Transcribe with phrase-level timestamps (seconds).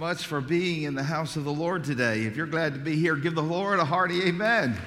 [0.00, 2.20] much for being in the house of the Lord today.
[2.22, 4.80] If you're glad to be here, give the Lord a hearty amen.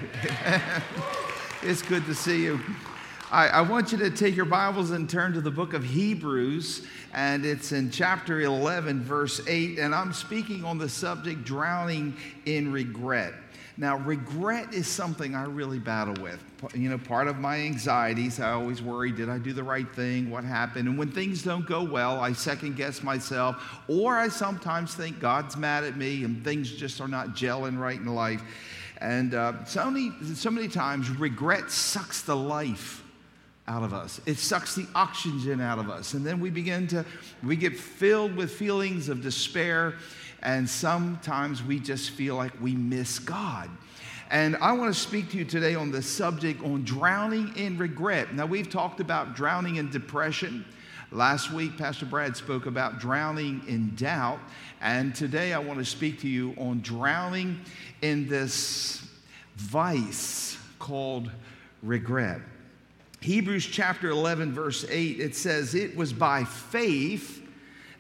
[1.62, 2.62] it's good to see you.
[3.29, 6.88] I, I, want you to take your Bibles and turn to the book of Hebrews,
[7.13, 12.16] and it's in chapter 11, verse 8, and I'm speaking on the subject drowning
[12.46, 13.34] in regret.
[13.82, 16.39] Now, regret is something I really battle with.
[16.75, 20.29] You know, part of my anxieties, I always worry did I do the right thing?
[20.29, 20.88] What happened?
[20.88, 23.55] And when things don't go well, I second guess myself,
[23.88, 27.97] or I sometimes think God's mad at me and things just are not gelling right
[27.97, 28.43] in life.
[29.00, 33.03] And uh, so, many, so many times, regret sucks the life
[33.67, 34.22] out of us.
[34.28, 36.14] It sucks the oxygen out of us.
[36.14, 37.03] And then we begin to,
[37.42, 39.95] we get filled with feelings of despair
[40.41, 43.69] and sometimes we just feel like we miss God.
[44.30, 48.33] And I want to speak to you today on the subject on drowning in regret.
[48.33, 50.64] Now, we've talked about drowning in depression.
[51.11, 54.39] Last week, Pastor Brad spoke about drowning in doubt.
[54.80, 57.59] And today, I want to speak to you on drowning
[58.02, 59.05] in this
[59.58, 61.30] vice called
[61.83, 62.39] regret.
[63.20, 67.41] Hebrews chapter 11, verse 8, it says, It was by faith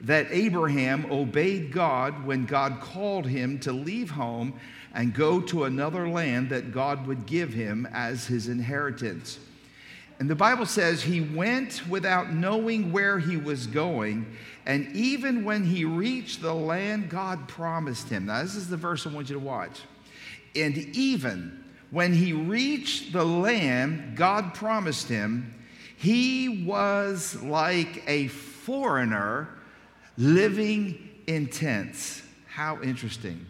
[0.01, 4.53] that Abraham obeyed God when God called him to leave home
[4.93, 9.39] and go to another land that God would give him as his inheritance.
[10.19, 14.37] And the Bible says he went without knowing where he was going.
[14.65, 19.07] And even when he reached the land God promised him, now this is the verse
[19.07, 19.81] I want you to watch.
[20.55, 25.53] And even when he reached the land God promised him,
[25.97, 29.49] he was like a foreigner
[30.17, 32.21] living in tents.
[32.47, 33.45] How interesting.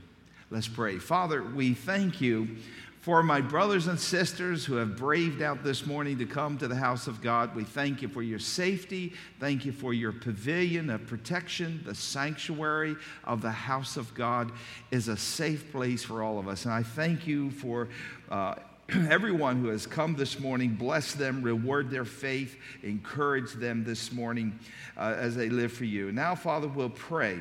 [0.50, 1.00] Let's pray.
[1.00, 2.58] Father, we thank you
[3.02, 6.76] for my brothers and sisters who have braved out this morning to come to the
[6.76, 7.56] house of God.
[7.56, 9.14] We thank you for your safety.
[9.40, 11.82] Thank you for your pavilion of protection.
[11.84, 14.52] The sanctuary of the house of God
[14.92, 16.66] is a safe place for all of us.
[16.66, 17.90] And I thank you for.
[18.30, 18.56] Uh,
[19.10, 24.58] everyone who has come this morning, bless them, reward their faith, encourage them this morning
[24.98, 26.12] uh, as they live for you.
[26.12, 27.40] Now, Father, we'll pray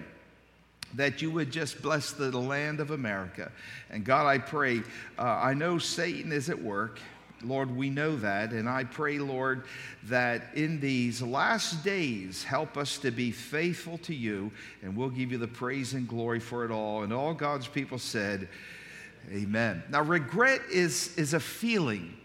[0.95, 3.51] that you would just bless the land of America.
[3.91, 4.81] And God, I pray,
[5.19, 6.99] uh, I know Satan is at work.
[7.43, 8.53] Lord, we know that.
[8.53, 9.65] And I pray, Lord,
[10.05, 14.51] that in these last days, help us to be faithful to you,
[14.83, 17.03] and we'll give you the praise and glory for it all.
[17.03, 18.49] And all God's people said,
[19.31, 19.83] Amen.
[19.91, 22.17] Now, regret is, is a feeling.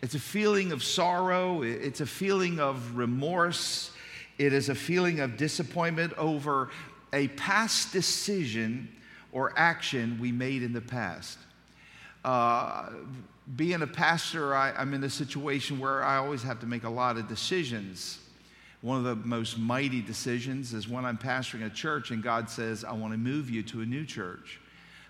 [0.00, 3.90] It's a feeling of sorrow, it's a feeling of remorse,
[4.38, 6.70] it is a feeling of disappointment over
[7.12, 8.88] a past decision
[9.32, 11.38] or action we made in the past.
[12.24, 12.90] Uh,
[13.56, 16.90] being a pastor, I, I'm in a situation where I always have to make a
[16.90, 18.20] lot of decisions.
[18.82, 22.84] One of the most mighty decisions is when I'm pastoring a church and God says,
[22.84, 24.60] I want to move you to a new church.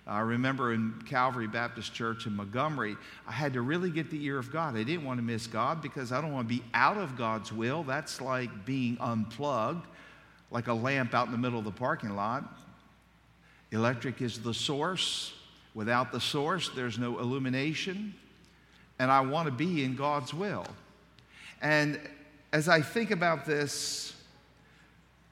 [0.08, 2.96] I remember in Calvary Baptist Church in Montgomery,
[3.26, 4.74] I had to really get the ear of God.
[4.74, 7.52] I didn't want to miss God because I don't want to be out of God's
[7.52, 7.82] will.
[7.82, 9.86] That's like being unplugged,
[10.50, 12.44] like a lamp out in the middle of the parking lot.
[13.70, 15.34] Electric is the source.
[15.74, 18.14] Without the source, there's no illumination.
[18.98, 20.66] And I want to be in God's will.
[21.60, 22.00] And
[22.52, 24.14] as I think about this,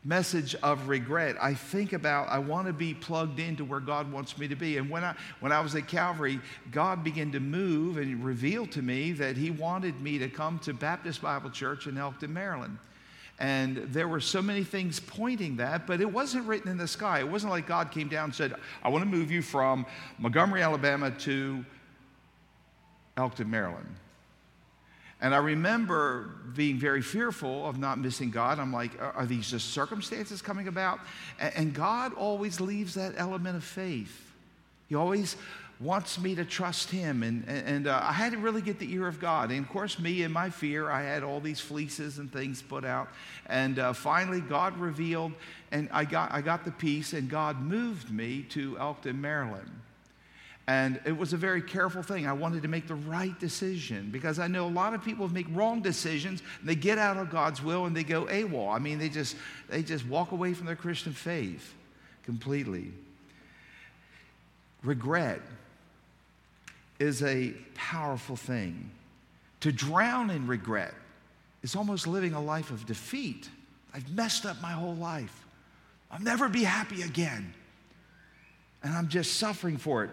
[0.07, 1.37] message of regret.
[1.43, 4.79] I think about I want to be plugged into where God wants me to be.
[4.79, 6.41] And when I when I was at Calvary,
[6.71, 10.73] God began to move and reveal to me that He wanted me to come to
[10.73, 12.79] Baptist Bible Church in Elkton, Maryland.
[13.39, 17.19] And there were so many things pointing that, but it wasn't written in the sky.
[17.19, 19.85] It wasn't like God came down and said, I want to move you from
[20.19, 21.63] Montgomery, Alabama to
[23.19, 23.95] Elkton, Maryland.
[25.21, 28.59] And I remember being very fearful of not missing God.
[28.59, 31.01] I'm like, are, these just circumstances coming about?
[31.39, 34.35] And, God always leaves that element of faith.
[34.89, 35.37] He always
[35.81, 37.23] wants me to trust Him.
[37.23, 39.51] And, and uh, I had to really get the ear of God.
[39.51, 42.85] And of course, me and my fear, I had all these fleeces and things put
[42.85, 43.09] out.
[43.47, 45.33] And uh, finally, God revealed,
[45.73, 49.71] and I got, I got the peace, and God moved me to Elkton, Maryland.
[50.69, 52.27] And it was a very careful thing.
[52.27, 55.47] I wanted to make the right decision because I know a lot of people make
[55.53, 56.43] wrong decisions.
[56.63, 58.75] they get out of God's will and they go AWOL.
[58.75, 59.37] I mean, they just,
[59.69, 61.75] they just walk away from their Christian faith
[62.25, 62.93] completely.
[64.83, 65.41] Regret
[66.99, 68.91] is a powerful thing.
[69.61, 70.95] To drown in regret
[71.63, 73.49] is almost living a life of defeat.
[73.95, 75.47] I've messed up my whole life.
[76.11, 77.55] I'll never be happy again.
[78.83, 80.11] And I'm just suffering for it.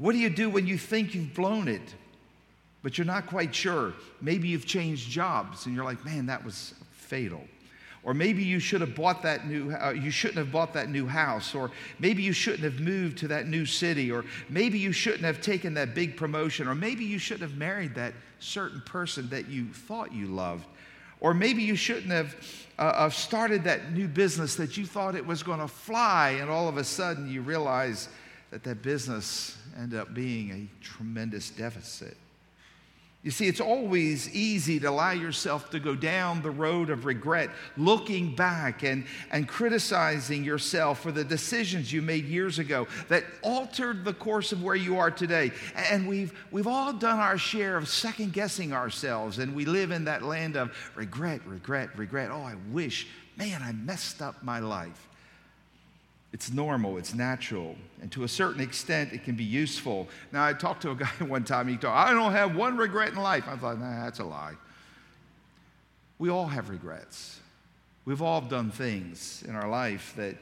[0.00, 1.94] What do you do when you think you've blown it,
[2.82, 3.92] but you're not quite sure?
[4.22, 7.44] Maybe you've changed jobs and you're like, man, that was fatal.
[8.02, 11.06] Or maybe you should have bought that new, uh, you shouldn't have bought that new
[11.06, 11.54] house.
[11.54, 14.10] Or maybe you shouldn't have moved to that new city.
[14.10, 16.66] Or maybe you shouldn't have taken that big promotion.
[16.66, 20.64] Or maybe you shouldn't have married that certain person that you thought you loved.
[21.20, 22.34] Or maybe you shouldn't have
[22.78, 26.38] uh, started that new business that you thought it was going to fly.
[26.40, 28.08] And all of a sudden you realize
[28.50, 32.16] that that business ended up being a tremendous deficit.
[33.22, 37.50] You see, it's always easy to allow yourself to go down the road of regret,
[37.76, 44.06] looking back and, and criticizing yourself for the decisions you made years ago that altered
[44.06, 45.52] the course of where you are today.
[45.76, 50.04] And we've, we've all done our share of second guessing ourselves, and we live in
[50.04, 52.30] that land of regret, regret, regret.
[52.30, 53.06] Oh, I wish,
[53.36, 55.09] man, I messed up my life.
[56.32, 60.08] It's normal, it's natural, and to a certain extent, it can be useful.
[60.30, 63.08] Now, I talked to a guy one time, he told, I don't have one regret
[63.10, 63.44] in life.
[63.48, 64.54] I thought, nah, that's a lie.
[66.18, 67.40] We all have regrets.
[68.04, 70.36] We've all done things in our life that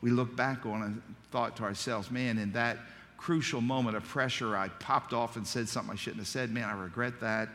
[0.00, 2.78] we look back on and thought to ourselves, man, in that
[3.16, 6.50] crucial moment of pressure, I popped off and said something I shouldn't have said.
[6.50, 7.48] Man, I regret that.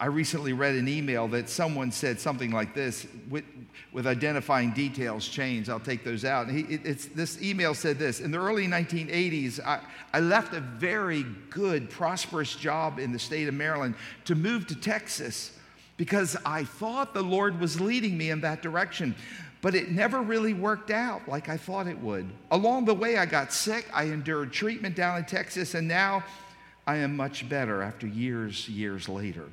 [0.00, 3.44] I recently read an email that someone said something like this with,
[3.92, 5.68] with identifying details changed.
[5.68, 6.48] I'll take those out.
[6.48, 9.80] He, it, this email said this In the early 1980s, I,
[10.14, 13.94] I left a very good, prosperous job in the state of Maryland
[14.24, 15.54] to move to Texas
[15.98, 19.14] because I thought the Lord was leading me in that direction.
[19.60, 22.26] But it never really worked out like I thought it would.
[22.50, 23.86] Along the way, I got sick.
[23.92, 26.24] I endured treatment down in Texas, and now
[26.86, 29.44] I am much better after years, years later.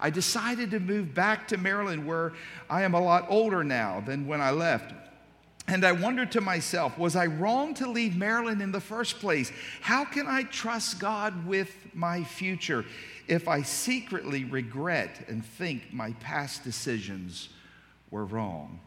[0.00, 2.32] I decided to move back to Maryland where
[2.68, 4.94] I am a lot older now than when I left.
[5.68, 9.52] And I wondered to myself, was I wrong to leave Maryland in the first place?
[9.80, 12.84] How can I trust God with my future
[13.28, 17.50] if I secretly regret and think my past decisions
[18.10, 18.80] were wrong?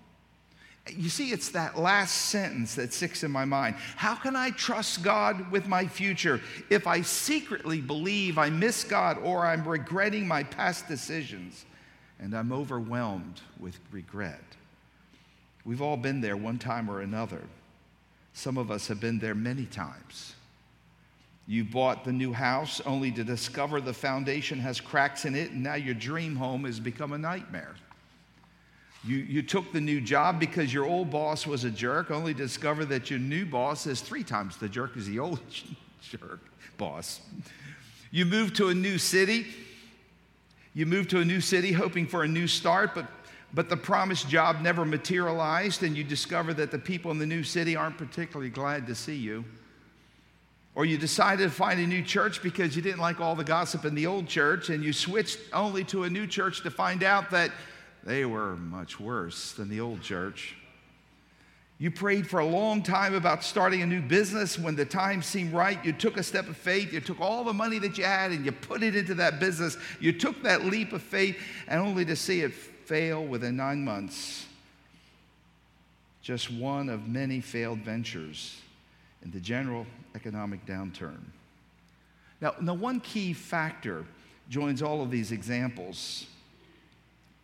[0.89, 3.75] You see, it's that last sentence that sticks in my mind.
[3.95, 9.17] How can I trust God with my future if I secretly believe I miss God
[9.19, 11.65] or I'm regretting my past decisions
[12.19, 14.43] and I'm overwhelmed with regret?
[15.63, 17.41] We've all been there one time or another.
[18.33, 20.33] Some of us have been there many times.
[21.47, 25.63] You bought the new house only to discover the foundation has cracks in it, and
[25.63, 27.75] now your dream home has become a nightmare.
[29.05, 32.37] You, you took the new job because your old boss was a jerk, only to
[32.41, 35.41] discover that your new boss is three times the jerk as the old
[36.01, 36.39] jerk
[36.77, 37.19] boss.
[38.11, 39.47] You moved to a new city.
[40.73, 43.05] You moved to a new city hoping for a new start, but,
[43.53, 47.43] but the promised job never materialized, and you discover that the people in the new
[47.43, 49.43] city aren't particularly glad to see you.
[50.75, 53.85] Or you decided to find a new church because you didn't like all the gossip
[53.85, 57.29] in the old church, and you switched only to a new church to find out
[57.31, 57.51] that
[58.05, 60.55] they were much worse than the old church.
[61.79, 64.57] You prayed for a long time about starting a new business.
[64.57, 66.93] When the time seemed right, you took a step of faith.
[66.93, 69.77] You took all the money that you had and you put it into that business.
[69.99, 74.45] You took that leap of faith, and only to see it fail within nine months.
[76.21, 78.61] Just one of many failed ventures
[79.23, 79.85] in the general
[80.15, 81.19] economic downturn.
[82.39, 84.05] Now, the one key factor
[84.49, 86.27] joins all of these examples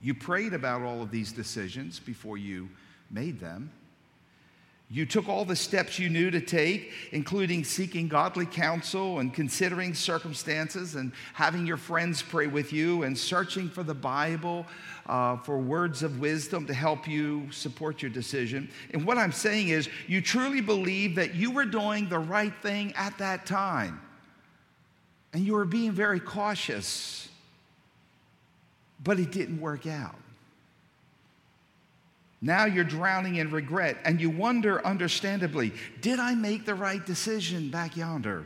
[0.01, 2.69] you prayed about all of these decisions before you
[3.11, 3.71] made them.
[4.91, 9.93] You took all the steps you knew to take, including seeking godly counsel and considering
[9.93, 14.65] circumstances and having your friends pray with you and searching for the Bible
[15.05, 18.67] uh, for words of wisdom to help you support your decision.
[18.91, 22.91] And what I'm saying is, you truly believe that you were doing the right thing
[22.95, 24.01] at that time.
[25.33, 27.28] And you were being very cautious
[29.03, 30.15] but it didn't work out.
[32.41, 37.69] Now you're drowning in regret and you wonder, understandably, did I make the right decision
[37.69, 38.45] back yonder?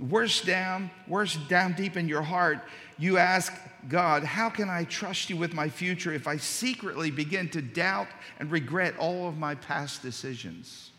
[0.00, 2.60] Worse down, worse down deep in your heart,
[2.98, 3.52] you ask
[3.88, 8.08] God, how can I trust you with my future if I secretly begin to doubt
[8.38, 10.91] and regret all of my past decisions?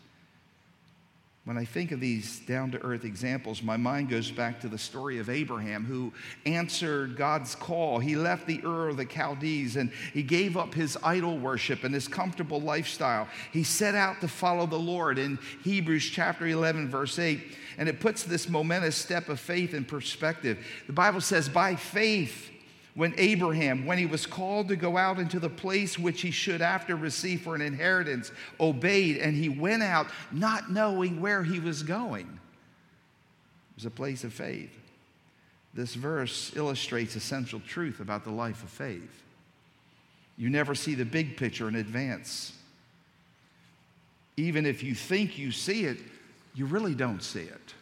[1.44, 4.78] When I think of these down to earth examples, my mind goes back to the
[4.78, 6.10] story of Abraham who
[6.46, 7.98] answered God's call.
[7.98, 11.92] He left the Ur of the Chaldees and he gave up his idol worship and
[11.92, 13.28] his comfortable lifestyle.
[13.52, 17.38] He set out to follow the Lord in Hebrews chapter 11, verse 8.
[17.76, 20.64] And it puts this momentous step of faith in perspective.
[20.86, 22.52] The Bible says, by faith,
[22.94, 26.62] when Abraham, when he was called to go out into the place which he should
[26.62, 31.82] after receive for an inheritance, obeyed, and he went out not knowing where he was
[31.82, 32.26] going.
[32.26, 34.70] It was a place of faith.
[35.74, 39.22] This verse illustrates a central truth about the life of faith.
[40.36, 42.52] You never see the big picture in advance.
[44.36, 45.98] Even if you think you see it,
[46.54, 47.74] you really don't see it.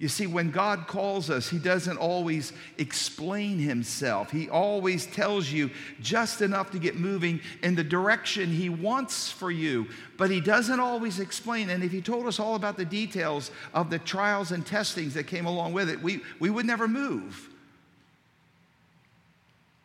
[0.00, 4.30] You see, when God calls us, He doesn't always explain Himself.
[4.30, 9.50] He always tells you just enough to get moving in the direction He wants for
[9.50, 11.68] you, but He doesn't always explain.
[11.68, 15.26] And if He told us all about the details of the trials and testings that
[15.26, 17.50] came along with it, we, we would never move.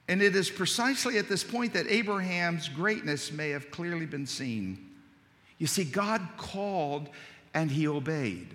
[0.08, 4.92] And it is precisely at this point that Abraham's greatness may have clearly been seen.
[5.58, 7.10] You see, God called
[7.54, 8.48] and He obeyed.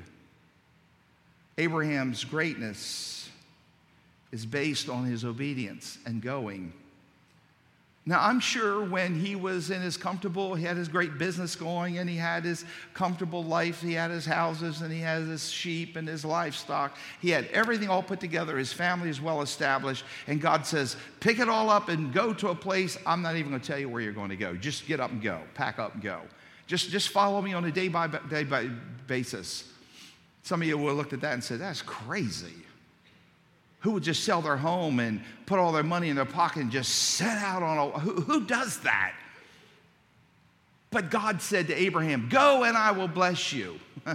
[1.58, 3.28] Abraham's greatness
[4.32, 6.72] is based on his obedience and going.
[8.06, 11.98] Now, I'm sure when he was in his comfortable, he had his great business going
[11.98, 12.64] and he had his
[12.94, 13.82] comfortable life.
[13.82, 16.96] He had his houses and he had his sheep and his livestock.
[17.20, 18.56] He had everything all put together.
[18.56, 20.04] His family is well established.
[20.26, 22.96] And God says, pick it all up and go to a place.
[23.06, 24.56] I'm not even going to tell you where you're going to go.
[24.56, 26.22] Just get up and go, pack up and go.
[26.66, 28.70] Just, just follow me on a day by day by
[29.06, 29.69] basis.
[30.42, 32.54] Some of you will have looked at that and said, that's crazy.
[33.80, 36.70] Who would just sell their home and put all their money in their pocket and
[36.70, 39.14] just set out on a, who, who does that?
[40.90, 43.78] But God said to Abraham, Go and I will bless you.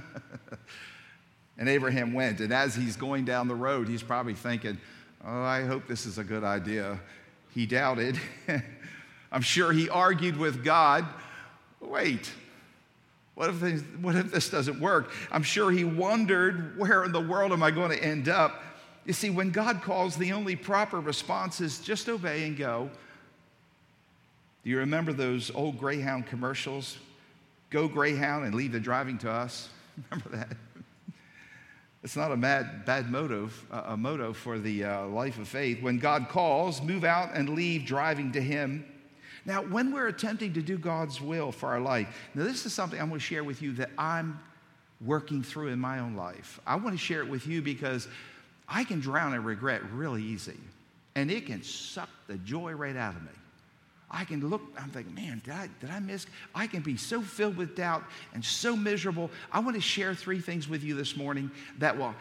[1.58, 2.42] and Abraham went.
[2.42, 4.78] And as he's going down the road, he's probably thinking,
[5.26, 7.00] Oh, I hope this is a good idea.
[7.52, 8.20] He doubted.
[9.32, 11.06] I'm sure he argued with God.
[11.80, 12.32] Wait,
[13.36, 15.12] what if, things, what if this doesn't work?
[15.32, 18.64] I'm sure he wondered, where in the world am I going to end up?
[19.06, 22.90] You see, when God calls, the only proper response is just obey and go.
[24.64, 26.98] Do you remember those old Greyhound commercials?
[27.70, 29.70] Go Greyhound and leave the driving to us.
[30.10, 30.58] Remember that?
[32.04, 35.82] It's not a mad, bad motto, a motto for the uh, life of faith.
[35.82, 38.86] When God calls, move out and leave driving to Him.
[39.46, 43.00] Now, when we're attempting to do God's will for our life, now this is something
[43.00, 44.40] I'm going to share with you that I'm
[45.02, 46.60] working through in my own life.
[46.66, 48.08] I want to share it with you because
[48.68, 50.58] I can drown in regret really easy,
[51.14, 53.30] and it can suck the joy right out of me.
[54.10, 56.26] I can look, I'm thinking, man, did I, did I miss?
[56.54, 59.30] I can be so filled with doubt and so miserable.
[59.52, 62.16] I want to share three things with you this morning that will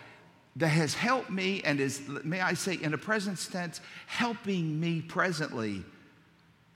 [0.56, 5.00] that has helped me and is, may I say, in a present tense, helping me
[5.02, 5.82] presently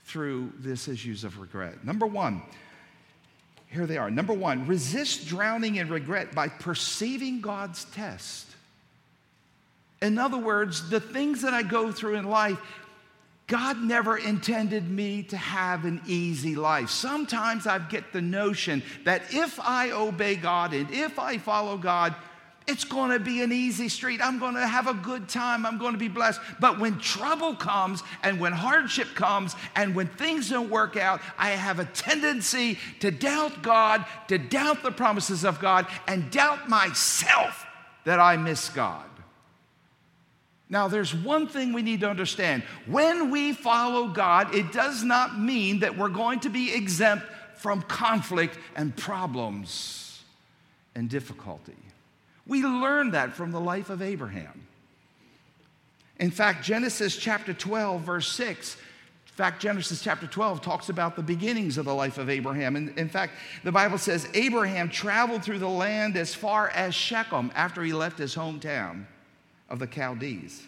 [0.09, 1.85] through these issues of regret.
[1.85, 2.41] Number one,
[3.67, 4.09] here they are.
[4.09, 8.47] Number one, resist drowning in regret by perceiving God's test.
[10.01, 12.57] In other words, the things that I go through in life,
[13.45, 16.89] God never intended me to have an easy life.
[16.89, 22.15] Sometimes I get the notion that if I obey God and if I follow God,
[22.69, 24.21] it's going to be an easy street.
[24.23, 25.65] I'm going to have a good time.
[25.65, 26.39] I'm going to be blessed.
[26.59, 31.49] But when trouble comes and when hardship comes and when things don't work out, I
[31.49, 37.65] have a tendency to doubt God, to doubt the promises of God, and doubt myself
[38.05, 39.05] that I miss God.
[40.69, 42.61] Now, there's one thing we need to understand.
[42.85, 47.81] When we follow God, it does not mean that we're going to be exempt from
[47.81, 50.21] conflict and problems
[50.93, 51.73] and difficulty.
[52.49, 54.67] We learn that from the life of Abraham.
[56.19, 61.21] In fact, Genesis chapter 12, verse 6, in fact, Genesis chapter 12 talks about the
[61.21, 62.75] beginnings of the life of Abraham.
[62.75, 67.49] And in fact, the Bible says Abraham traveled through the land as far as Shechem
[67.55, 69.05] after he left his hometown
[69.69, 70.63] of the Chaldees.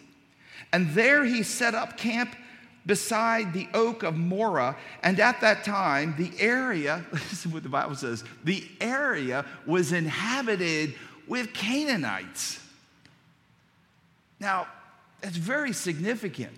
[0.72, 2.34] And there he set up camp
[2.86, 4.76] beside the oak of Moreh.
[5.02, 10.94] And at that time, the area, listen what the Bible says, the area was inhabited
[11.28, 12.58] with Canaanites.
[14.40, 14.66] Now,
[15.20, 16.52] that's very significant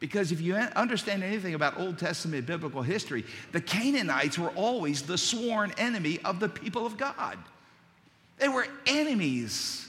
[0.00, 5.18] because if you understand anything about Old Testament biblical history, the Canaanites were always the
[5.18, 7.38] sworn enemy of the people of God.
[8.38, 9.86] They were enemies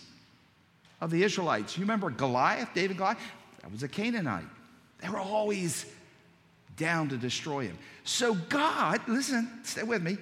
[1.00, 1.78] of the Israelites.
[1.78, 3.18] You remember Goliath, David Goliath?
[3.62, 4.46] That was a Canaanite.
[5.02, 5.86] They were always
[6.78, 7.78] down to destroy him.
[8.04, 10.18] So God, listen, stay with me.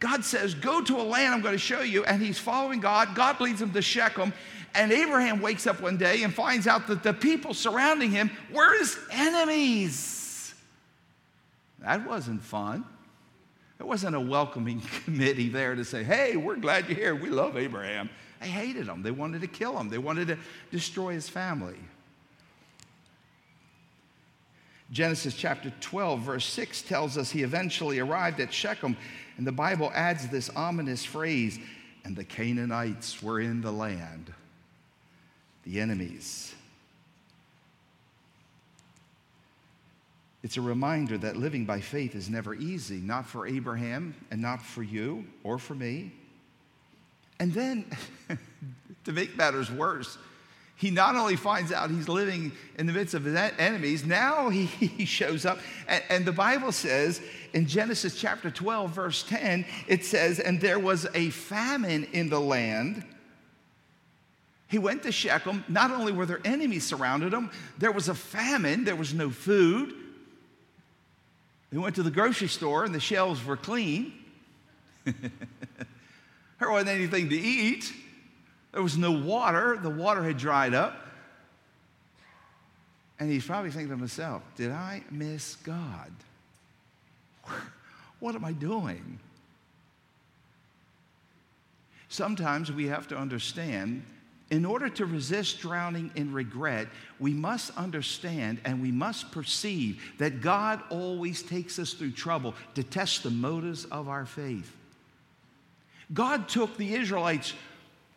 [0.00, 2.04] God says, Go to a land I'm going to show you.
[2.04, 3.14] And he's following God.
[3.14, 4.32] God leads him to Shechem.
[4.74, 8.76] And Abraham wakes up one day and finds out that the people surrounding him were
[8.78, 10.54] his enemies.
[11.78, 12.84] That wasn't fun.
[13.78, 17.14] There wasn't a welcoming committee there to say, Hey, we're glad you're here.
[17.14, 18.10] We love Abraham.
[18.40, 19.02] They hated him.
[19.02, 20.38] They wanted to kill him, they wanted to
[20.70, 21.76] destroy his family.
[24.90, 28.96] Genesis chapter 12, verse 6 tells us he eventually arrived at Shechem
[29.36, 31.58] and the Bible adds this ominous phrase
[32.04, 34.32] and the Canaanites were in the land,
[35.64, 36.54] the enemies.
[40.42, 44.60] It's a reminder that living by faith is never easy, not for Abraham and not
[44.60, 46.12] for you or for me.
[47.40, 47.86] And then,
[49.04, 50.18] to make matters worse,
[50.76, 54.66] he not only finds out he's living in the midst of his enemies, now he,
[54.66, 55.58] he shows up.
[55.86, 57.20] And, and, the Bible says
[57.52, 62.40] in Genesis chapter 12, verse 10, it says, And there was a famine in the
[62.40, 63.04] land.
[64.66, 65.64] He went to Shechem.
[65.68, 69.94] Not only were there enemies surrounded him, there was a famine, there was no food.
[71.70, 74.12] He went to the grocery store and the shelves were clean.
[75.04, 77.92] there wasn't anything to eat.
[78.74, 79.78] There was no water.
[79.80, 80.96] The water had dried up.
[83.20, 86.10] And he's probably thinking to himself, Did I miss God?
[88.18, 89.20] What am I doing?
[92.08, 94.02] Sometimes we have to understand
[94.50, 96.88] in order to resist drowning in regret,
[97.20, 102.82] we must understand and we must perceive that God always takes us through trouble to
[102.82, 104.74] test the motives of our faith.
[106.12, 107.54] God took the Israelites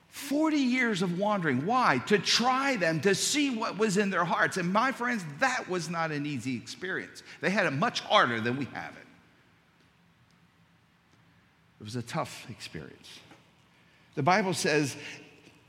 [0.10, 1.66] 40 years of wandering.
[1.66, 2.00] Why?
[2.08, 4.58] To try them, to see what was in their hearts.
[4.58, 7.24] And my friends, that was not an easy experience.
[7.42, 9.08] They had it much harder than we have it.
[11.80, 13.20] It was a tough experience.
[14.16, 14.96] The Bible says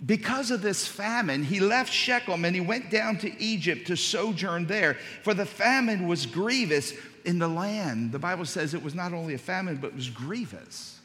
[0.04, 4.66] because of this famine, he left Shechem and he went down to Egypt to sojourn
[4.66, 6.92] there, for the famine was grievous
[7.24, 8.12] in the land.
[8.12, 10.97] The Bible says it was not only a famine, but it was grievous.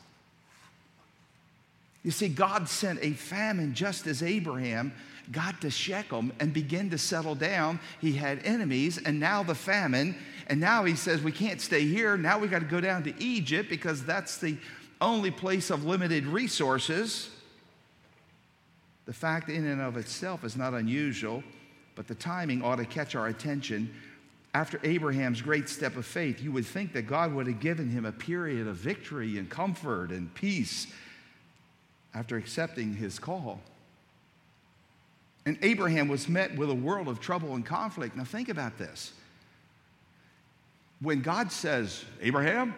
[2.03, 4.93] You see, God sent a famine just as Abraham
[5.31, 7.79] got to Shechem and began to settle down.
[8.01, 10.15] He had enemies, and now the famine,
[10.47, 12.17] and now he says, We can't stay here.
[12.17, 14.57] Now we got to go down to Egypt because that's the
[14.99, 17.29] only place of limited resources.
[19.05, 21.43] The fact in and of itself is not unusual,
[21.95, 23.93] but the timing ought to catch our attention.
[24.53, 28.05] After Abraham's great step of faith, you would think that God would have given him
[28.05, 30.87] a period of victory and comfort and peace
[32.13, 33.59] after accepting his call.
[35.45, 38.15] And Abraham was met with a world of trouble and conflict.
[38.15, 39.11] Now, think about this.
[41.01, 42.73] When God says, Abraham,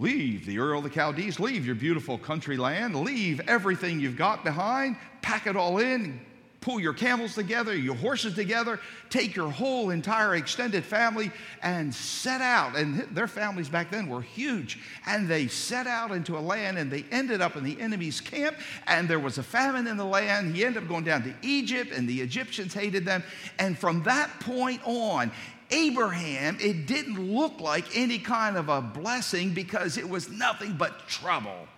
[0.00, 4.44] Leave the Ur of the Chaldees, leave your beautiful country land, leave everything you've got
[4.44, 6.18] behind, pack it all in,
[6.60, 11.30] pull your camels together, your horses together, take your whole entire extended family
[11.62, 12.76] and set out.
[12.76, 14.78] And their families back then were huge.
[15.06, 18.56] And they set out into a land and they ended up in the enemy's camp.
[18.86, 20.54] And there was a famine in the land.
[20.54, 23.22] He ended up going down to Egypt and the Egyptians hated them.
[23.58, 25.30] And from that point on,
[25.70, 31.06] Abraham, it didn't look like any kind of a blessing because it was nothing but
[31.08, 31.68] trouble.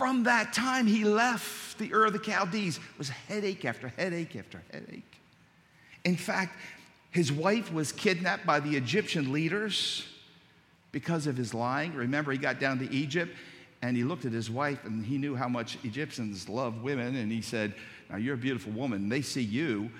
[0.00, 4.34] From that time he left the Ur of the Chaldees, it was headache after headache
[4.34, 5.20] after headache.
[6.06, 6.56] In fact,
[7.10, 10.06] his wife was kidnapped by the Egyptian leaders
[10.90, 11.92] because of his lying.
[11.92, 13.36] Remember, he got down to Egypt
[13.82, 17.14] and he looked at his wife and he knew how much Egyptians love women.
[17.16, 17.74] And he said,
[18.08, 19.10] Now you're a beautiful woman.
[19.10, 19.90] They see you.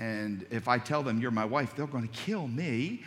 [0.00, 3.04] And if I tell them you're my wife, they're going to kill me.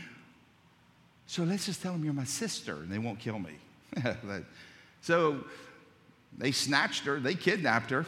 [1.27, 3.57] So let's just tell them you're my sister and they won't kill me.
[5.01, 5.43] so
[6.37, 8.05] they snatched her, they kidnapped her.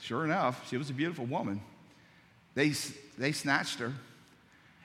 [0.00, 1.60] Sure enough, she was a beautiful woman.
[2.54, 2.72] They,
[3.18, 3.92] they snatched her.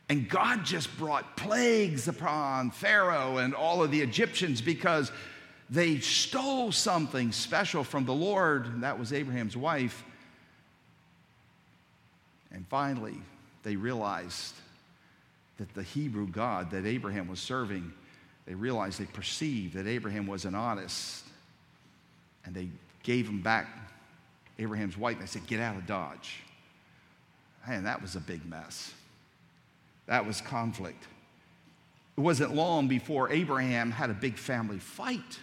[0.08, 5.12] And God just brought plagues upon Pharaoh and all of the Egyptians because
[5.70, 10.04] they stole something special from the Lord, and that was Abraham's wife.
[12.52, 13.22] And finally,
[13.62, 14.56] they realized
[15.58, 17.94] that the Hebrew God that Abraham was serving,
[18.48, 21.24] they realized, they perceived that Abraham was an honest.
[22.50, 22.70] And they
[23.04, 23.68] gave him back
[24.58, 25.20] Abraham's wife.
[25.20, 26.42] They said, Get out of Dodge.
[27.68, 28.92] Man, that was a big mess.
[30.08, 31.04] That was conflict.
[32.18, 35.38] It wasn't long before Abraham had a big family fight.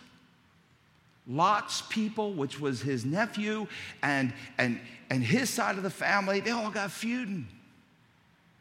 [1.28, 3.68] Lot's people, which was his nephew,
[4.02, 7.46] and, and, and his side of the family, they all got feuding.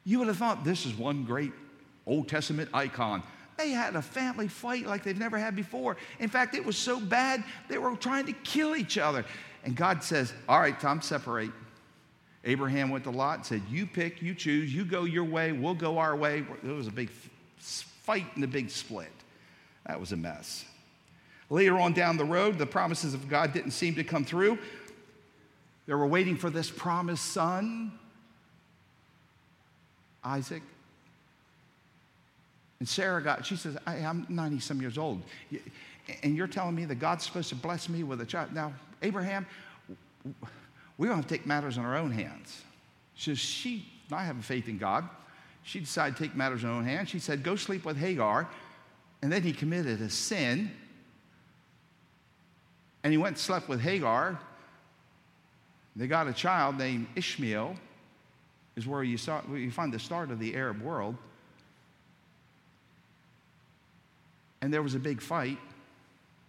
[0.03, 1.51] You would have thought this is one great
[2.05, 3.23] Old Testament icon.
[3.57, 5.97] They had a family fight like they've never had before.
[6.19, 9.25] In fact, it was so bad, they were trying to kill each other.
[9.63, 11.51] And God says, All right, Tom, separate.
[12.43, 15.73] Abraham went to Lot and said, You pick, you choose, you go your way, we'll
[15.73, 16.45] go our way.
[16.63, 17.09] It was a big
[17.59, 19.11] fight and a big split.
[19.87, 20.65] That was a mess.
[21.49, 24.57] Later on down the road, the promises of God didn't seem to come through.
[25.87, 27.91] They were waiting for this promised son
[30.23, 30.63] Isaac.
[32.85, 35.23] And Sarah got, she says, I, am 90 some years old.
[36.21, 38.53] And you're telling me that God's supposed to bless me with a child.
[38.53, 39.47] Now, Abraham,
[40.95, 42.61] we don't have to take matters in our own hands.
[43.15, 45.09] She says, she, I have faith in God.
[45.63, 47.09] she decided to take matters in her own hands.
[47.09, 48.47] She said, Go sleep with Hagar.
[49.23, 50.69] And then he committed a sin.
[53.03, 54.39] And he went and slept with Hagar.
[55.95, 57.77] They got a child named Ishmael,
[58.75, 61.15] is where you, saw, where you find the start of the Arab world.
[64.65, 65.59] And there was a big fight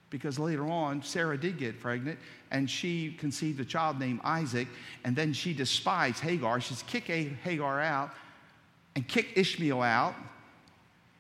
[0.09, 2.19] because later on, Sarah did get pregnant
[2.51, 4.69] and she conceived a child named Isaac.
[5.05, 6.59] And then she despised Hagar.
[6.63, 8.09] She's kicked Hagar out
[8.95, 10.15] and kicked Ishmael out.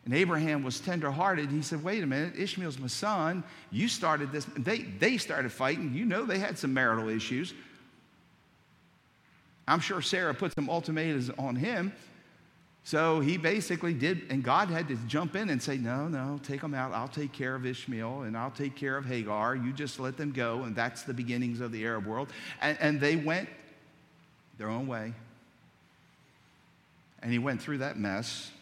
[0.06, 1.50] And Abraham was tenderhearted.
[1.50, 3.44] He said, Wait a minute, Ishmael's my son.
[3.70, 4.46] You started this.
[4.56, 5.92] They, they started fighting.
[5.92, 7.52] You know they had some marital issues.
[9.68, 11.92] I'm sure Sarah put some ultimatums on him.
[12.86, 16.60] So he basically did, and God had to jump in and say, No, no, take
[16.60, 16.92] them out.
[16.92, 19.56] I'll take care of Ishmael and I'll take care of Hagar.
[19.56, 20.62] You just let them go.
[20.62, 22.28] And that's the beginnings of the Arab world.
[22.60, 23.48] And, and they went
[24.56, 25.14] their own way.
[27.24, 28.52] And he went through that mess.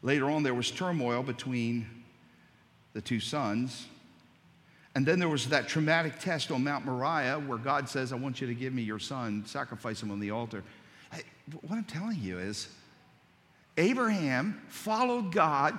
[0.00, 1.86] Later on, there was turmoil between
[2.94, 3.88] the two sons.
[4.94, 8.40] And then there was that traumatic test on Mount Moriah where God says, I want
[8.40, 10.64] you to give me your son, sacrifice him on the altar.
[11.12, 11.24] Hey,
[11.60, 12.68] what I'm telling you is,
[13.76, 15.78] Abraham followed God,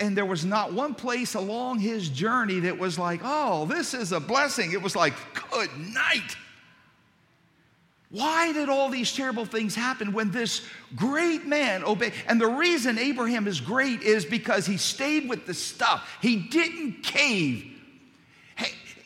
[0.00, 4.12] and there was not one place along his journey that was like, oh, this is
[4.12, 4.72] a blessing.
[4.72, 5.14] It was like,
[5.50, 6.36] good night.
[8.10, 12.14] Why did all these terrible things happen when this great man obeyed?
[12.26, 16.08] And the reason Abraham is great is because he stayed with the stuff.
[16.22, 17.77] He didn't cave.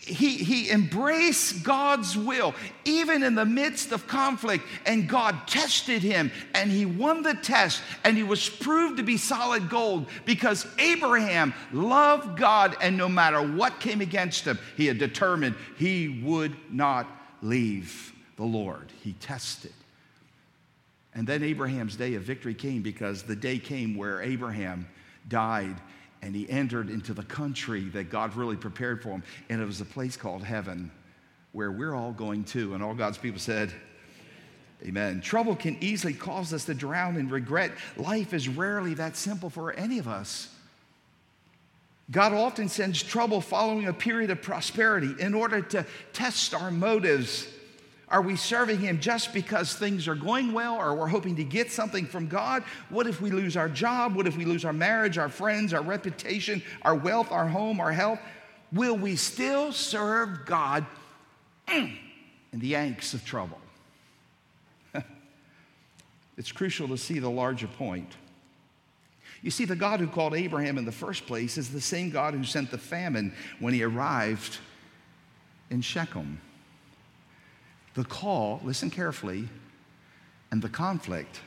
[0.04, 6.32] He, he embraced God's will, even in the midst of conflict, and God tested him,
[6.54, 11.54] and he won the test, and he was proved to be solid gold because Abraham
[11.72, 17.06] loved God, and no matter what came against him, he had determined he would not
[17.40, 18.90] leave the Lord.
[19.04, 19.72] He tested.
[21.14, 24.88] And then Abraham's day of victory came because the day came where Abraham
[25.28, 25.76] died
[26.22, 29.24] and he entered into the country that God really prepared for him.
[29.48, 30.90] And it was a place called heaven
[31.50, 32.74] where we're all going to.
[32.74, 33.72] And all God's people said,
[34.84, 35.20] Amen.
[35.20, 37.72] Trouble can easily cause us to drown in regret.
[37.96, 40.48] Life is rarely that simple for any of us.
[42.10, 47.46] God often sends trouble following a period of prosperity in order to test our motives
[48.12, 51.72] are we serving Him just because things are going well or we're hoping to get
[51.72, 52.62] something from God?
[52.90, 54.14] What if we lose our job?
[54.14, 57.90] What if we lose our marriage, our friends, our reputation, our wealth, our home, our
[57.90, 58.20] health?
[58.70, 60.84] Will we still serve God
[61.66, 61.96] mm,
[62.52, 63.58] in the angst of trouble?
[66.36, 68.12] it's crucial to see the larger point.
[69.40, 72.34] You see, the God who called Abraham in the first place is the same God
[72.34, 74.58] who sent the famine when he arrived
[75.70, 76.42] in Shechem.
[77.94, 79.48] The call, listen carefully,
[80.50, 81.40] and the conflict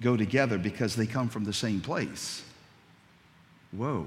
[0.00, 2.42] go together because they come from the same place.
[3.72, 4.06] Whoa.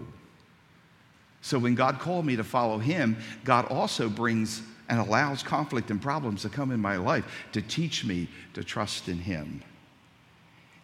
[1.42, 6.02] So when God called me to follow Him, God also brings and allows conflict and
[6.02, 9.62] problems to come in my life to teach me to trust in Him.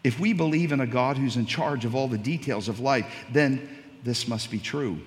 [0.04, 3.26] If we believe in a God who's in charge of all the details of life,
[3.32, 3.70] then
[4.04, 5.00] this must be true.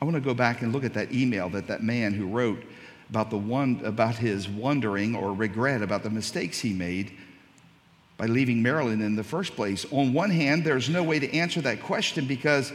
[0.00, 2.62] I want to go back and look at that email that that man who wrote
[3.10, 7.12] about, the one, about his wondering or regret about the mistakes he made
[8.16, 9.86] by leaving Maryland in the first place.
[9.92, 12.72] On one hand, there's no way to answer that question because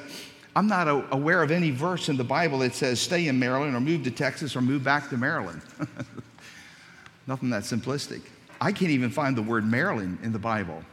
[0.56, 3.82] I'm not aware of any verse in the Bible that says stay in Maryland or
[3.82, 5.62] move to Texas or move back to Maryland.
[7.28, 8.22] Nothing that simplistic.
[8.62, 10.84] I can't even find the word Maryland in the Bible.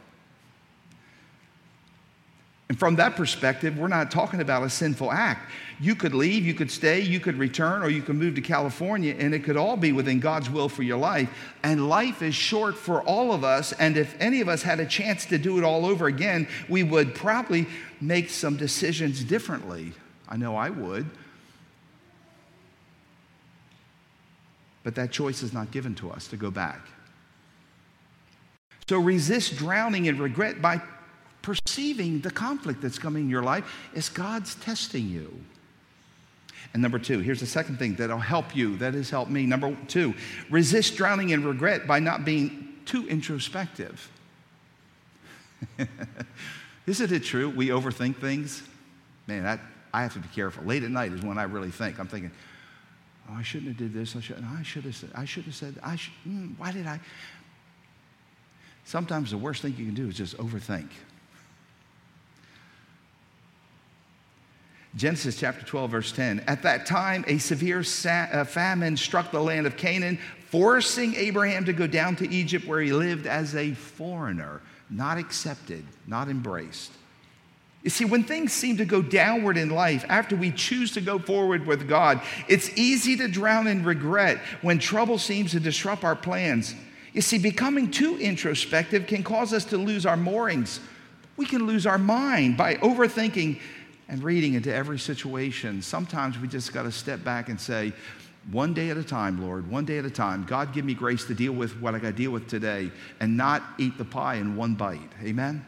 [2.71, 5.51] And from that perspective, we're not talking about a sinful act.
[5.81, 9.13] You could leave, you could stay, you could return, or you could move to California,
[9.19, 11.29] and it could all be within God's will for your life.
[11.63, 13.73] And life is short for all of us.
[13.73, 16.81] And if any of us had a chance to do it all over again, we
[16.81, 17.67] would probably
[17.99, 19.91] make some decisions differently.
[20.29, 21.09] I know I would.
[24.85, 26.87] But that choice is not given to us to go back.
[28.87, 30.81] So resist drowning in regret by
[31.41, 35.33] perceiving the conflict that's coming in your life is God's testing you.
[36.73, 39.45] And number two, here's the second thing that'll help you, that has helped me.
[39.45, 40.13] Number two,
[40.49, 44.09] resist drowning in regret by not being too introspective.
[46.87, 47.49] Isn't it true?
[47.49, 48.63] We overthink things.
[49.27, 49.59] Man, that,
[49.93, 50.63] I have to be careful.
[50.63, 51.99] Late at night is when I really think.
[51.99, 52.31] I'm thinking,
[53.29, 54.15] oh, I shouldn't have did this.
[54.15, 56.87] I should, I should have said, I should have said, I should, mm, why did
[56.87, 56.99] I?
[58.85, 60.89] Sometimes the worst thing you can do is just overthink.
[64.95, 66.43] Genesis chapter 12, verse 10.
[66.47, 70.19] At that time, a severe uh, famine struck the land of Canaan.
[70.49, 75.85] forcing Abraham to go down to Egypt where he lived as a foreigner, not accepted,
[76.07, 76.91] not embraced.
[77.83, 81.17] You see, when things seem to go downward in life after we choose to go
[81.17, 86.15] forward with God, it's easy to drown in regret when trouble seems to disrupt our
[86.15, 86.75] plans.
[87.13, 90.79] You see, becoming too introspective can cause us to lose our moorings.
[91.37, 93.59] We can lose our mind by overthinking
[94.11, 95.81] and reading into every situation.
[95.81, 97.93] Sometimes we just got to step back and say,
[98.51, 100.43] one day at a time, Lord, one day at a time.
[100.43, 103.37] God, give me grace to deal with what I got to deal with today and
[103.37, 104.99] not eat the pie in one bite.
[105.23, 105.65] Amen?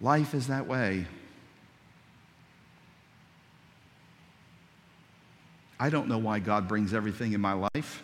[0.00, 1.06] Life is that way.
[5.78, 8.02] I don't know why God brings everything in my life.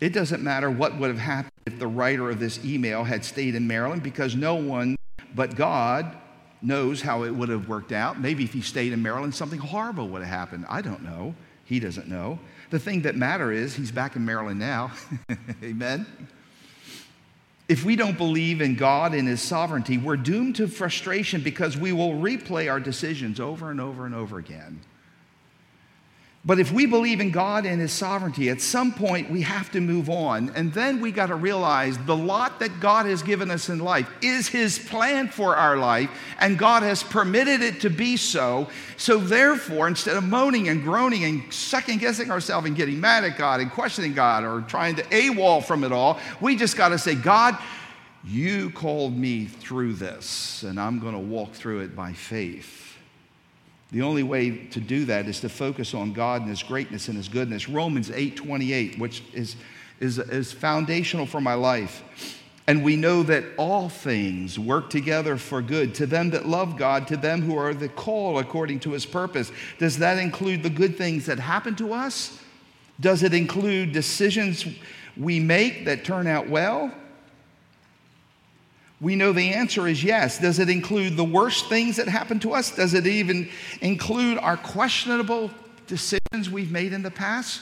[0.00, 3.54] It doesn't matter what would have happened if the writer of this email had stayed
[3.54, 4.96] in Maryland because no one
[5.34, 6.16] but God
[6.64, 8.20] knows how it would have worked out.
[8.20, 10.66] Maybe if he stayed in Maryland, something horrible would have happened.
[10.68, 11.34] I don't know.
[11.64, 12.38] He doesn't know.
[12.70, 14.92] The thing that matter is he's back in Maryland now.
[15.62, 16.06] Amen.
[17.68, 21.92] If we don't believe in God and His sovereignty, we're doomed to frustration because we
[21.92, 24.80] will replay our decisions over and over and over again.
[26.46, 29.80] But if we believe in God and His sovereignty, at some point we have to
[29.80, 30.50] move on.
[30.54, 34.10] And then we got to realize the lot that God has given us in life
[34.20, 38.68] is His plan for our life, and God has permitted it to be so.
[38.98, 43.38] So, therefore, instead of moaning and groaning and second guessing ourselves and getting mad at
[43.38, 46.98] God and questioning God or trying to AWOL from it all, we just got to
[46.98, 47.56] say, God,
[48.22, 52.83] you called me through this, and I'm going to walk through it by faith.
[53.94, 57.16] The only way to do that is to focus on God and His greatness and
[57.16, 57.68] His goodness.
[57.68, 59.54] Romans 8 28, which is,
[60.00, 62.02] is, is foundational for my life.
[62.66, 67.06] And we know that all things work together for good to them that love God,
[67.06, 69.52] to them who are the call according to his purpose.
[69.78, 72.40] Does that include the good things that happen to us?
[72.98, 74.66] Does it include decisions
[75.16, 76.92] we make that turn out well?
[79.04, 80.38] We know the answer is yes.
[80.38, 82.74] Does it include the worst things that happen to us?
[82.74, 83.50] Does it even
[83.82, 85.50] include our questionable
[85.86, 87.60] decisions we've made in the past?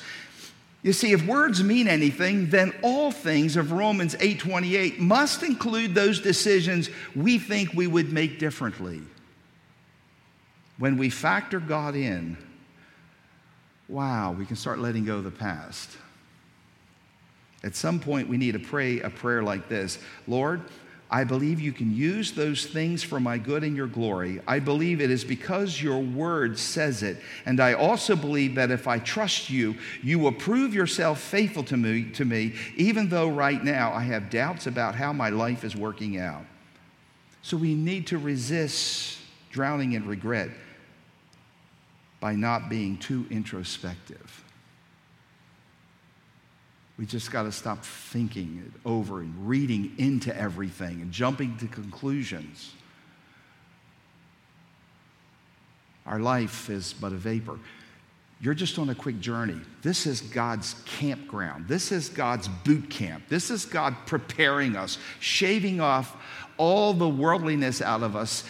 [0.84, 6.20] You see, if words mean anything, then all things of Romans 8:28 must include those
[6.20, 9.02] decisions we think we would make differently.
[10.78, 12.36] When we factor God in,
[13.88, 15.90] wow, we can start letting go of the past.
[17.64, 20.62] At some point, we need to pray a prayer like this Lord,
[21.12, 24.40] I believe you can use those things for my good and your glory.
[24.48, 27.18] I believe it is because your word says it.
[27.44, 31.76] And I also believe that if I trust you, you will prove yourself faithful to
[31.76, 35.76] me, to me, even though right now I have doubts about how my life is
[35.76, 36.46] working out.
[37.42, 39.18] So we need to resist
[39.50, 40.48] drowning in regret
[42.20, 44.41] by not being too introspective.
[46.98, 51.66] We just got to stop thinking it over and reading into everything and jumping to
[51.66, 52.74] conclusions.
[56.06, 57.58] Our life is but a vapor.
[58.40, 59.60] You're just on a quick journey.
[59.82, 61.68] This is God's campground.
[61.68, 63.28] This is God's boot camp.
[63.28, 66.16] This is God preparing us, shaving off
[66.56, 68.44] all the worldliness out of us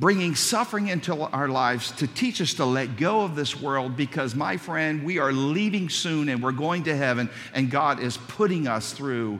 [0.00, 4.34] bringing suffering into our lives to teach us to let go of this world because,
[4.34, 8.66] my friend, we are leaving soon and we're going to heaven, and God is putting
[8.66, 9.38] us through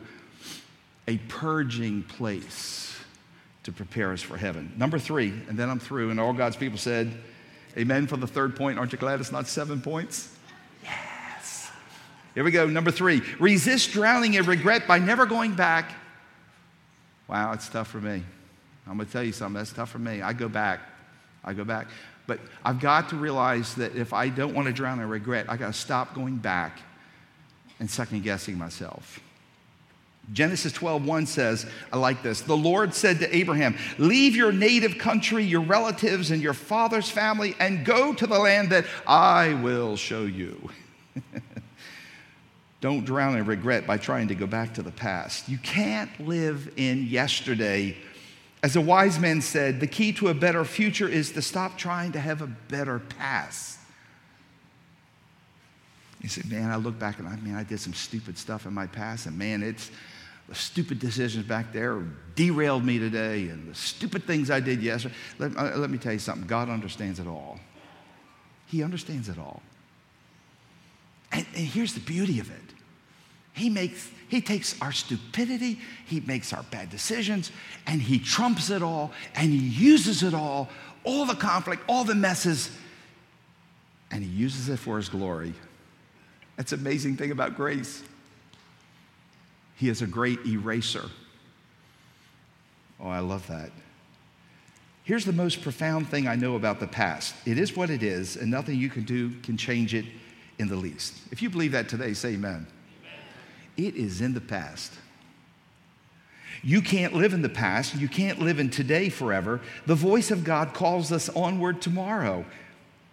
[1.08, 2.94] a purging place
[3.62, 4.70] to prepare us for heaven.
[4.76, 7.10] Number three, and then I'm through, and all God's people said,
[7.78, 8.78] Amen for the third point.
[8.78, 10.36] Aren't you glad it's not seven points?
[10.84, 11.70] Yes.
[12.34, 12.66] Here we go.
[12.66, 15.92] Number three resist drowning in regret by never going back.
[17.28, 18.24] Wow, it's tough for me.
[18.86, 20.22] I'm going to tell you something, that's tough for me.
[20.22, 20.80] I go back.
[21.44, 21.88] I go back.
[22.26, 25.56] But I've got to realize that if I don't want to drown in regret, I
[25.56, 26.78] got to stop going back
[27.78, 29.20] and second guessing myself.
[30.32, 32.42] Genesis 12:1 says, I like this.
[32.42, 37.56] The Lord said to Abraham, "Leave your native country, your relatives and your father's family
[37.58, 40.70] and go to the land that I will show you."
[42.80, 45.48] Don't drown in regret by trying to go back to the past.
[45.48, 47.96] You can't live in yesterday
[48.62, 52.12] as a wise man said, the key to a better future is to stop trying
[52.12, 53.78] to have a better past.
[56.20, 58.74] He said, Man, I look back and I mean, I did some stupid stuff in
[58.74, 59.90] my past, and man, it's
[60.48, 62.02] the stupid decisions back there
[62.34, 65.14] derailed me today, and the stupid things I did yesterday.
[65.38, 67.58] Let, uh, let me tell you something God understands it all.
[68.66, 69.62] He understands it all.
[71.32, 72.74] And, and here's the beauty of it
[73.60, 77.50] he makes he takes our stupidity, he makes our bad decisions,
[77.88, 80.68] and he trumps it all, and he uses it all,
[81.02, 82.70] all the conflict, all the messes,
[84.12, 85.52] and he uses it for his glory.
[86.56, 88.04] That's amazing thing about grace.
[89.74, 91.10] He is a great eraser.
[93.00, 93.72] Oh, I love that.
[95.02, 98.36] Here's the most profound thing I know about the past it is what it is,
[98.36, 100.04] and nothing you can do can change it
[100.60, 101.14] in the least.
[101.32, 102.68] If you believe that today, say amen.
[103.86, 104.92] It is in the past.
[106.62, 107.94] You can't live in the past.
[107.94, 109.62] You can't live in today forever.
[109.86, 112.44] The voice of God calls us onward tomorrow.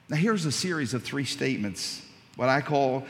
[0.10, 3.06] Now, here's a series of three statements, what I call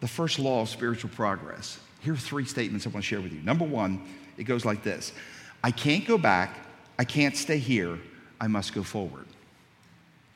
[0.00, 1.78] the first law of spiritual progress.
[2.00, 3.40] Here are three statements I want to share with you.
[3.42, 4.00] Number one,
[4.38, 5.12] it goes like this
[5.62, 6.56] I can't go back.
[6.98, 7.98] I can't stay here.
[8.40, 9.26] I must go forward.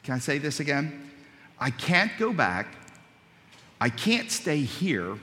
[0.02, 1.10] Can I say this again?
[1.58, 2.66] I can't go back.
[3.80, 5.16] I can't stay here.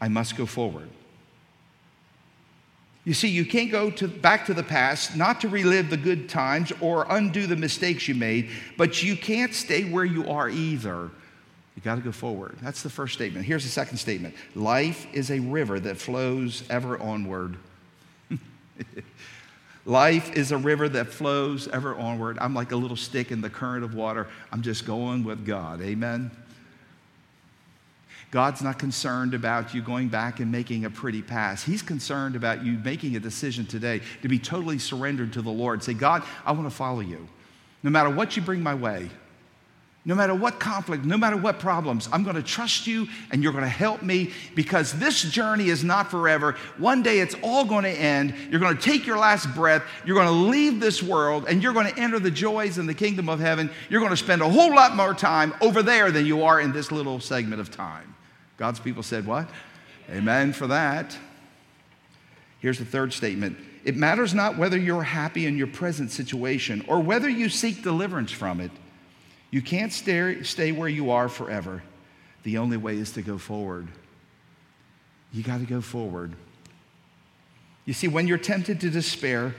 [0.00, 0.88] I must go forward.
[3.04, 6.28] You see, you can't go to, back to the past, not to relive the good
[6.28, 11.10] times or undo the mistakes you made, but you can't stay where you are either.
[11.76, 12.58] You got to go forward.
[12.60, 13.46] That's the first statement.
[13.46, 17.56] Here's the second statement Life is a river that flows ever onward.
[19.86, 22.36] Life is a river that flows ever onward.
[22.38, 24.28] I'm like a little stick in the current of water.
[24.52, 25.80] I'm just going with God.
[25.80, 26.30] Amen.
[28.30, 31.64] God's not concerned about you going back and making a pretty pass.
[31.64, 35.82] He's concerned about you making a decision today to be totally surrendered to the Lord.
[35.82, 37.28] Say, God, I want to follow you.
[37.82, 39.10] No matter what you bring my way,
[40.04, 43.52] no matter what conflict, no matter what problems, I'm going to trust you and you're
[43.52, 46.56] going to help me because this journey is not forever.
[46.78, 48.34] One day it's all going to end.
[48.50, 49.82] You're going to take your last breath.
[50.06, 52.94] You're going to leave this world and you're going to enter the joys in the
[52.94, 53.70] kingdom of heaven.
[53.90, 56.72] You're going to spend a whole lot more time over there than you are in
[56.72, 58.14] this little segment of time.
[58.60, 59.48] God's people said, What?
[60.10, 61.16] Amen for that.
[62.60, 67.00] Here's the third statement it matters not whether you're happy in your present situation or
[67.00, 68.70] whether you seek deliverance from it.
[69.50, 71.82] You can't stay, stay where you are forever.
[72.42, 73.88] The only way is to go forward.
[75.32, 76.34] You got to go forward.
[77.86, 79.54] You see, when you're tempted to despair,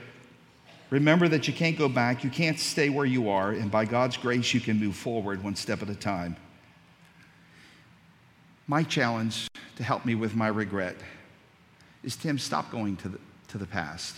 [0.92, 4.16] remember that you can't go back, you can't stay where you are, and by God's
[4.16, 6.36] grace, you can move forward one step at a time.
[8.72, 10.96] My challenge to help me with my regret
[12.06, 14.16] is Tim, stop going to the, to the past.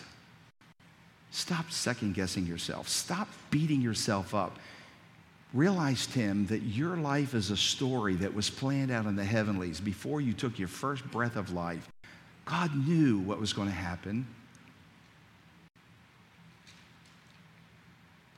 [1.32, 2.88] Stop second guessing yourself.
[2.88, 4.60] Stop beating yourself up.
[5.56, 9.80] Realize, Tim, that your life is a story that was planned out in the heavenlies
[9.80, 11.90] before you took your first breath of life.
[12.46, 14.28] God knew what was going to happen.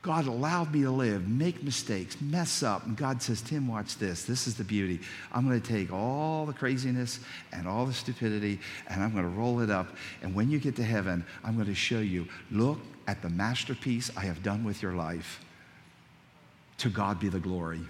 [0.06, 2.86] God allowed me to live, make mistakes, mess up.
[2.86, 4.24] And God says, Tim, watch this.
[4.24, 5.00] This is the beauty.
[5.34, 7.20] I'm going to take all the craziness
[7.52, 9.88] and all the stupidity and I'm going to roll it up.
[10.22, 14.12] And when you get to heaven, I'm going to show you look at the masterpiece
[14.16, 15.44] I have done with your life.
[16.78, 17.82] To God be the glory.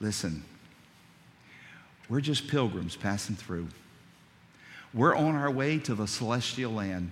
[0.00, 0.44] Listen,
[2.10, 3.68] we're just pilgrims passing through.
[4.92, 7.10] We're on our way to the celestial land.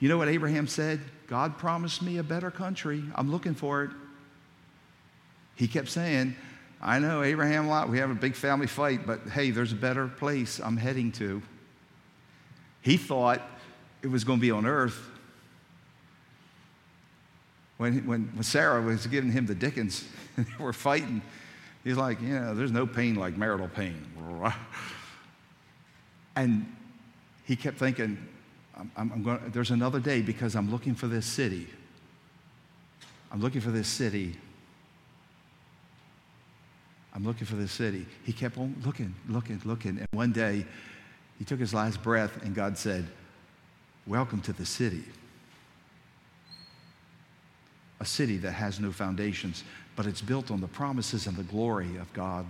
[0.00, 0.98] You know what Abraham said?
[1.26, 3.02] God promised me a better country.
[3.14, 3.90] I'm looking for it.
[5.54, 6.34] He kept saying,
[6.82, 10.06] I know Abraham Lot, we have a big family fight, but hey, there's a better
[10.06, 11.40] place I'm heading to.
[12.82, 13.40] He thought
[14.02, 15.00] it was going to be on earth.
[17.78, 20.04] When, when, when Sarah was giving him the Dickens,
[20.36, 21.22] they were fighting,
[21.82, 24.04] he's like, you know, there's no pain like marital pain.
[26.36, 26.66] And
[27.44, 28.18] he kept thinking,
[28.76, 31.68] I'm, I'm going, there's another day because I'm looking for this city.
[33.30, 34.36] I'm looking for this city.
[37.14, 38.06] I'm looking for this city.
[38.24, 39.98] He kept on looking, looking, looking.
[39.98, 40.66] And one day,
[41.38, 43.06] he took his last breath, and God said,
[44.06, 45.04] Welcome to the city.
[48.00, 49.64] A city that has no foundations,
[49.96, 52.44] but it's built on the promises and the glory of God.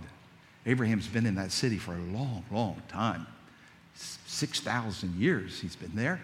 [0.65, 3.27] Abraham's been in that city for a long, long time.
[3.95, 6.19] 6,000 years he's been there.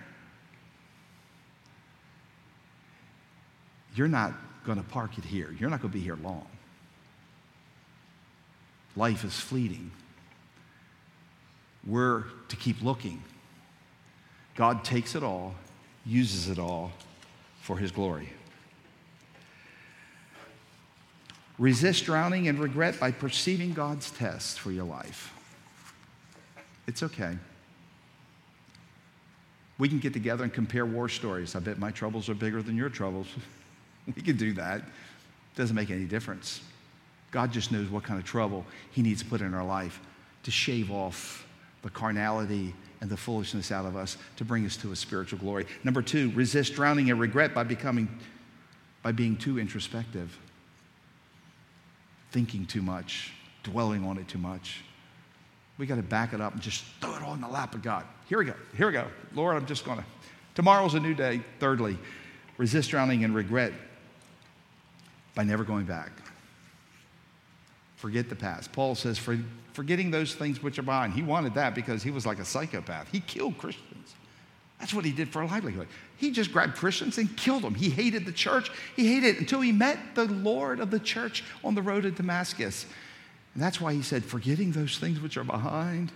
[3.95, 4.33] You're not
[4.65, 5.55] going to park it here.
[5.59, 6.47] You're not going to be here long.
[8.95, 9.91] Life is fleeting.
[11.85, 13.23] We're to keep looking.
[14.55, 15.55] God takes it all,
[16.05, 16.91] uses it all
[17.61, 18.29] for his glory.
[21.57, 25.33] Resist drowning in regret by perceiving God's test for your life.
[26.87, 27.37] It's okay.
[29.81, 31.55] We can get together and compare war stories.
[31.55, 33.25] I bet my troubles are bigger than your troubles.
[34.15, 34.83] we can do that.
[35.55, 36.61] Doesn't make any difference.
[37.31, 39.99] God just knows what kind of trouble He needs to put in our life
[40.43, 41.47] to shave off
[41.81, 45.65] the carnality and the foolishness out of us to bring us to a spiritual glory.
[45.83, 48.07] Number two, resist drowning in regret by becoming,
[49.01, 50.37] by being too introspective,
[52.31, 53.33] thinking too much.
[53.63, 54.83] dwelling on it too much.
[55.77, 57.81] We got to back it up and just throw it all in the lap of
[57.81, 58.05] God.
[58.27, 58.53] Here we go.
[58.77, 59.07] Here we go.
[59.33, 60.05] Lord, I'm just going to.
[60.53, 61.41] Tomorrow's a new day.
[61.59, 61.97] Thirdly,
[62.57, 63.73] resist drowning in regret
[65.33, 66.11] by never going back.
[67.95, 68.71] Forget the past.
[68.71, 69.37] Paul says, For,
[69.73, 71.13] forgetting those things which are behind.
[71.13, 73.07] He wanted that because he was like a psychopath.
[73.11, 74.15] He killed Christians.
[74.79, 75.87] That's what he did for a livelihood.
[76.17, 77.75] He just grabbed Christians and killed them.
[77.75, 78.71] He hated the church.
[78.95, 82.11] He hated it until he met the Lord of the church on the road to
[82.11, 82.87] Damascus.
[83.53, 86.11] And that's why he said, forgetting those things which are behind.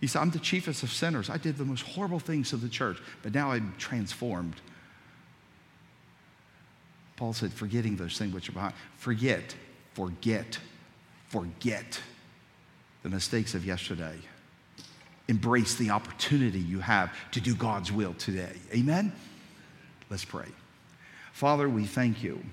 [0.00, 1.30] He said, I'm the chiefest of sinners.
[1.30, 4.54] I did the most horrible things to the church, but now I'm transformed.
[7.16, 8.74] Paul said, forgetting those things which are behind.
[8.96, 9.54] Forget,
[9.92, 10.58] forget,
[11.28, 12.00] forget
[13.02, 14.16] the mistakes of yesterday.
[15.28, 18.52] Embrace the opportunity you have to do God's will today.
[18.74, 19.12] Amen?
[20.10, 20.48] Let's pray.
[21.32, 22.44] Father, we thank you.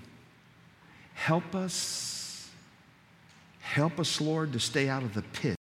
[1.14, 2.21] Help us
[3.62, 5.56] Help us, Lord, to stay out of the pit.